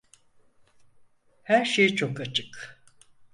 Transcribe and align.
Her 1.43 1.65
şey 1.65 1.95
çok 1.95 2.19
açık. 2.19 2.83